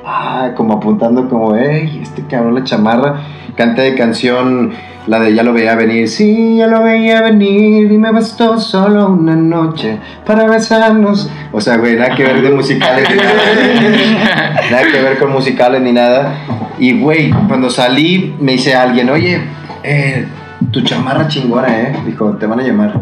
[0.06, 3.22] ah, como apuntando como, hey, este cabrón la chamarra.
[3.56, 4.74] Canté de canción,
[5.08, 9.08] la de Ya lo veía venir, sí, ya lo veía venir y me bastó solo
[9.08, 11.30] una noche para besarnos.
[11.52, 14.62] O sea, güey, nada que ver de musicales ni nada.
[14.72, 16.36] nada que ver con musicales ni nada.
[16.78, 19.42] Y, güey, cuando salí, me dice alguien, oye,
[19.84, 20.28] eh,
[20.72, 21.96] tu chamarra chingona, ¿eh?
[22.06, 22.94] Dijo, te van a llamar.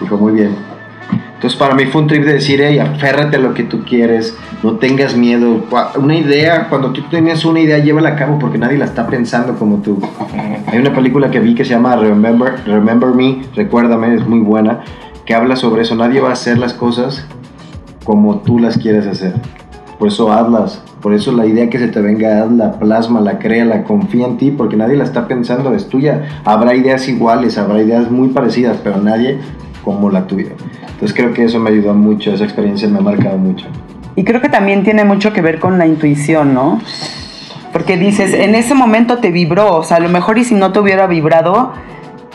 [0.00, 0.76] Dijo, muy bien.
[1.36, 4.36] Entonces para mí fue un trip de decir, hey, aférrate a lo que tú quieres,
[4.62, 5.64] no tengas miedo.
[5.98, 9.56] Una idea, cuando tú tienes una idea, llévala a cabo porque nadie la está pensando
[9.58, 10.00] como tú.
[10.66, 14.80] Hay una película que vi que se llama Remember, Remember Me, recuérdame, es muy buena,
[15.24, 15.94] que habla sobre eso.
[15.94, 17.26] Nadie va a hacer las cosas
[18.04, 19.34] como tú las quieres hacer.
[19.98, 20.82] Por eso hazlas.
[21.00, 24.76] Por eso la idea que se te venga, hazla, plasma, créala, confía en ti, porque
[24.76, 26.40] nadie la está pensando, es tuya.
[26.44, 29.38] Habrá ideas iguales, habrá ideas muy parecidas, pero nadie
[29.84, 30.50] como la tuya.
[30.88, 33.66] Entonces creo que eso me ayudó mucho, esa experiencia me ha marcado mucho.
[34.16, 36.80] Y creo que también tiene mucho que ver con la intuición, ¿no?
[37.72, 40.72] Porque dices, en ese momento te vibró, o sea, a lo mejor y si no
[40.72, 41.72] te hubiera vibrado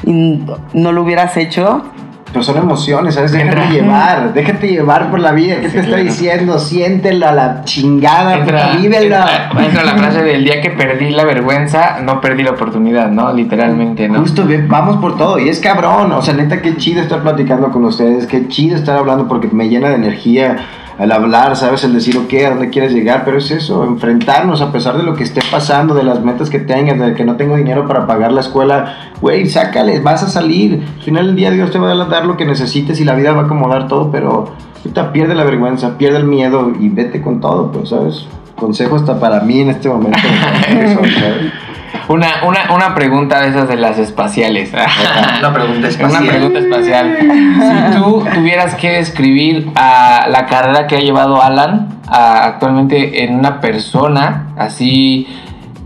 [0.06, 1.84] y no lo hubieras hecho,
[2.32, 3.32] Pero son emociones, ¿sabes?
[3.34, 3.70] Déjate Entra.
[3.72, 5.60] llevar, déjate llevar por la vida.
[5.60, 6.60] ¿Qué Sí, te está diciendo?
[6.60, 12.00] Siéntela a la chingada, Entra, entra- entra la frase del día que perdí la vergüenza,
[12.02, 13.34] no perdí la oportunidad, ¿no?
[13.34, 14.20] Literalmente, ¿no?
[14.22, 15.40] Justo, vamos por todo.
[15.40, 16.12] Y es cabrón.
[16.14, 18.28] O sea, neta, qué chido estar platicando con ustedes.
[18.28, 20.56] Qué chido estar hablando porque me llena de energía
[21.02, 21.84] el hablar, ¿sabes?
[21.84, 23.24] El decir, ok, ¿a dónde quieres llegar?
[23.26, 26.60] Pero es eso, enfrentarnos a pesar de lo que esté pasando, de las metas que
[26.60, 29.12] tengas, de que no tengo dinero para pagar la escuela.
[29.20, 30.84] Güey, sácales, vas a salir.
[30.98, 33.32] Al final del día Dios te va a dar lo que necesites y la vida
[33.32, 34.52] va a acomodar todo, pero
[34.84, 38.28] puta, pierde la vergüenza, pierde el miedo y vete con todo, pues, ¿sabes?
[38.56, 40.20] Consejo hasta para mí en este momento.
[42.12, 44.72] Una, una, una pregunta de esas de las espaciales.
[45.40, 46.28] Una pregunta Una espacial.
[46.28, 47.18] pregunta espacial.
[47.22, 53.36] Si tú tuvieras que describir a la carrera que ha llevado Alan a- actualmente en
[53.36, 55.26] una persona, así,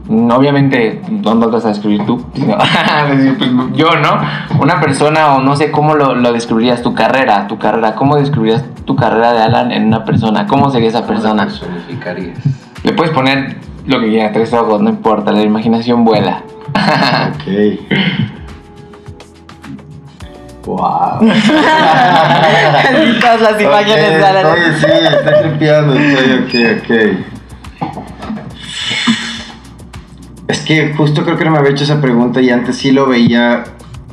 [0.10, 4.20] obviamente, no lo vas a describir tú, pues, yo, ¿no?
[4.60, 8.64] Una persona o no sé cómo lo, lo describirías tu carrera, tu carrera, ¿cómo describirías
[8.86, 10.48] tu carrera de Alan en una persona?
[10.48, 11.44] ¿Cómo sería esa persona?
[11.46, 12.40] personificarías?
[12.84, 16.44] Le puedes poner lo que quieras, tres ojos, no importa, la imaginación vuela.
[16.70, 17.44] Ok.
[20.66, 21.20] Wow.
[23.22, 24.46] todas las imágenes de Alan.
[24.48, 25.94] Oye, sí, está tripeando.
[25.94, 26.00] Ok,
[26.44, 26.90] ok, ok.
[30.48, 33.06] Es que justo creo que no me había hecho esa pregunta y antes sí lo
[33.08, 33.64] veía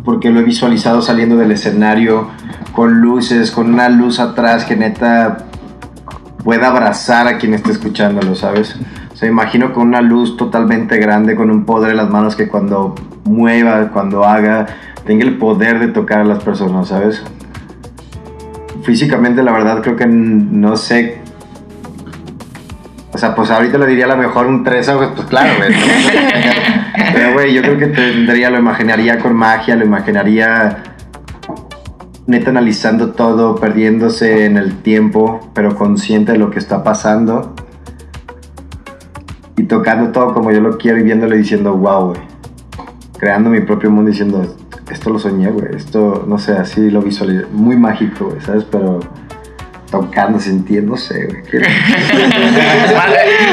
[0.05, 2.29] porque lo he visualizado saliendo del escenario
[2.73, 5.47] con luces, con una luz atrás que neta
[6.43, 8.77] pueda abrazar a quien esté escuchándolo, ¿sabes?
[9.23, 12.49] O sea, imagino con una luz totalmente grande, con un poder en las manos que
[12.49, 14.67] cuando mueva, cuando haga,
[15.07, 17.23] tenga el poder de tocar a las personas, ¿sabes?
[18.83, 21.21] Físicamente, la verdad, creo que no sé.
[23.13, 25.73] O sea, pues ahorita le diría a lo mejor un tres ojos, pues claro, güey.
[27.13, 30.83] Pero, güey, yo creo que tendría, lo imaginaría con magia, lo imaginaría
[32.27, 37.55] neta analizando todo, perdiéndose en el tiempo, pero consciente de lo que está pasando.
[39.57, 42.21] Y tocando todo como yo lo quiero y viéndolo y diciendo, wow, güey.
[43.19, 44.57] Creando mi propio mundo diciendo,
[44.91, 45.77] esto lo soñé, güey.
[45.77, 47.47] Esto, no sé, así lo visualicé.
[47.53, 48.65] Muy mágico, güey, ¿sabes?
[48.65, 49.01] Pero
[49.93, 51.43] tocando, sé, güey.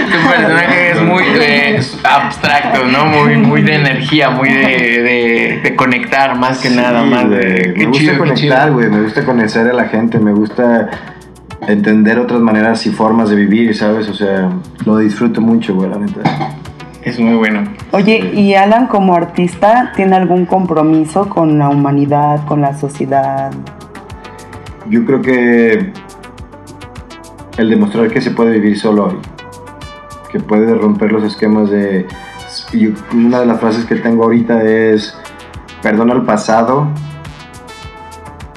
[0.10, 3.06] Tu personaje es muy eh, abstracto, ¿no?
[3.06, 7.74] Muy, muy de energía, muy de, de, de conectar más que Sí, nada, más de.
[7.78, 8.90] Me gusta chido, conectar, güey.
[8.90, 10.18] Me gusta conocer a la gente.
[10.18, 10.90] Me gusta
[11.68, 14.10] entender otras maneras y formas de vivir, ¿sabes?
[14.10, 14.50] O sea,
[14.86, 16.22] lo disfruto mucho, güey, la neta.
[17.04, 17.64] Es muy bueno.
[17.92, 23.52] Oye, ¿y Alan como artista tiene algún compromiso con la humanidad, con la sociedad?
[24.90, 25.92] Yo creo que
[27.58, 29.18] el demostrar que se puede vivir solo hoy,
[30.32, 32.06] que puede romper los esquemas de...
[32.74, 35.18] y una de las frases que tengo ahorita es,
[35.82, 36.88] perdona el pasado,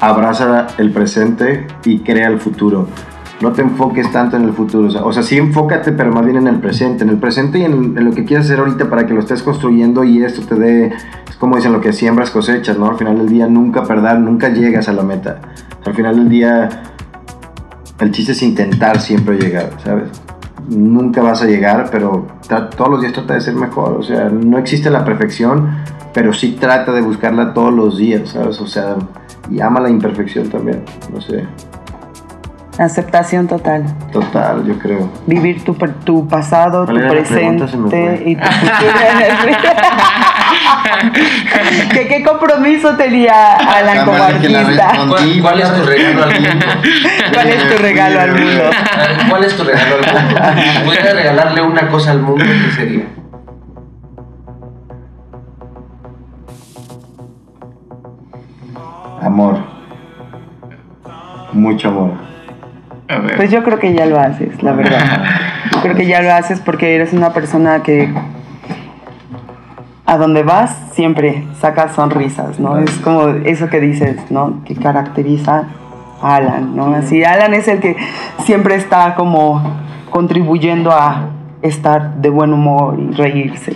[0.03, 2.89] abraza el presente y crea el futuro.
[3.41, 6.49] No te enfoques tanto en el futuro, o sea, sí enfócate, pero más bien en
[6.49, 9.15] el presente, en el presente y en, en lo que quieres hacer ahorita para que
[9.15, 10.87] lo estés construyendo y esto te dé,
[11.29, 12.89] es como dicen, lo que siembras cosechas, ¿no?
[12.89, 15.41] Al final del día nunca perder, nunca llegas a la meta.
[15.85, 16.69] Al final del día
[18.01, 20.11] el chiste es intentar siempre llegar, ¿sabes?
[20.69, 22.27] Nunca vas a llegar, pero
[22.77, 23.93] todos los días trata de ser mejor.
[23.99, 25.69] O sea, no existe la perfección,
[26.13, 28.61] pero sí trata de buscarla todos los días, ¿sabes?
[28.61, 28.97] O sea,
[29.53, 30.83] y ama la imperfección también.
[31.13, 31.45] No sé,
[32.79, 33.85] Aceptación total.
[34.13, 35.11] total, yo creo.
[35.27, 38.93] Vivir tu, per- tu pasado, tu presente y tu futuro.
[41.93, 44.93] ¿Qué, ¿Qué compromiso tenía Alan como artista?
[45.09, 46.67] ¿Cuál, cuál es tu regalo al mundo?
[47.35, 48.71] ¿Cuál es tu regalo al mundo?
[49.29, 50.41] ¿Cuál es tu regalo al mundo?
[50.73, 53.05] Si pudieras regalarle una cosa al mundo, ¿qué sería?
[59.23, 59.59] Amor.
[61.53, 62.11] Mucho amor.
[63.09, 63.37] A ver.
[63.37, 65.25] Pues yo creo que ya lo haces, la verdad.
[65.75, 68.09] Yo creo que ya lo haces porque eres una persona que
[70.07, 72.79] a donde vas siempre sacas sonrisas, ¿no?
[72.79, 74.63] Es como eso que dices, ¿no?
[74.65, 75.65] Que caracteriza
[76.21, 76.95] a Alan, ¿no?
[76.95, 77.97] Así, Alan es el que
[78.45, 79.63] siempre está como
[80.11, 81.31] contribuyendo a
[81.63, 83.75] estar de buen humor y reírse.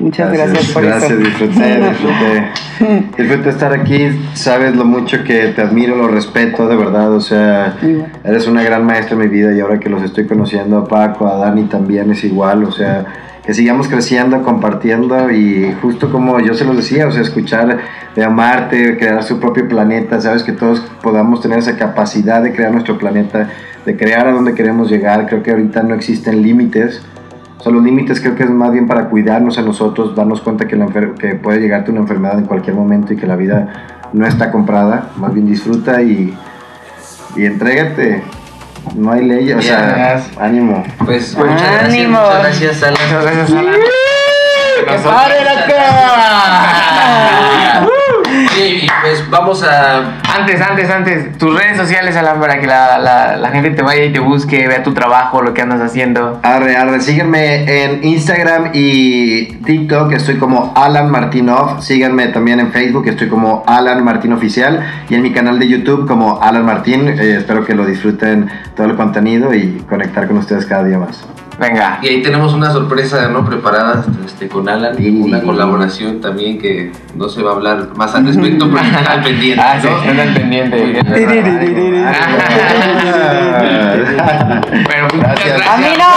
[0.00, 1.20] Muchas gracias, por gracias, eso.
[1.20, 3.12] disfruté, disfruté.
[3.18, 7.76] Disfruté estar aquí, sabes lo mucho que te admiro, lo respeto, de verdad, o sea,
[7.82, 8.10] Igual.
[8.24, 11.26] eres una gran maestra en mi vida y ahora que los estoy conociendo a Paco,
[11.28, 13.04] a Dani también es igual, o sea,
[13.44, 17.78] que sigamos creciendo, compartiendo y justo como yo se los decía, o sea, escuchar
[18.16, 22.72] de amarte, crear su propio planeta, sabes que todos podamos tener esa capacidad de crear
[22.72, 23.50] nuestro planeta,
[23.84, 27.02] de crear a donde queremos llegar, creo que ahorita no existen límites.
[27.60, 30.66] O sea, los límites creo que es más bien para cuidarnos a nosotros, darnos cuenta
[30.66, 33.68] que, la enfer- que puede llegarte una enfermedad en cualquier momento y que la vida
[34.14, 35.10] no está comprada.
[35.16, 36.34] Más bien disfruta y,
[37.36, 38.22] y entrégate.
[38.96, 40.38] No hay ley, o sea, Yes.
[40.38, 40.82] ánimo.
[41.04, 42.18] Pues muchas gracias, ¡Ánimo!
[42.18, 43.02] muchas gracias, Alan.
[43.04, 43.24] Muchas
[44.86, 45.66] gracias, ¡Pare la
[49.10, 53.50] pues vamos a Antes, antes, antes, tus redes sociales, Alan, para que la, la, la
[53.50, 56.38] gente te vaya y te busque, vea tu trabajo, lo que andas haciendo.
[56.44, 61.82] Arre, arre, síganme en Instagram y TikTok, estoy como Alan Martinov.
[61.82, 64.86] Síganme también en Facebook, estoy como Alan Martín Oficial.
[65.08, 67.08] Y en mi canal de YouTube como Alan Martín.
[67.08, 71.26] Eh, espero que lo disfruten todo el contenido y conectar con ustedes cada día más.
[71.60, 71.98] Venga.
[72.00, 75.10] Y ahí tenemos una sorpresa no preparada este, con Alan, Sí.
[75.10, 79.22] una colaboración también que no se va a hablar más al respecto, pero están al
[79.22, 79.62] pendiente.
[79.62, 80.98] Ah, sí, al pendiente.
[84.88, 85.58] Pero muchas Gracias.
[85.58, 85.68] gracias.
[85.68, 86.10] ¡A mí no!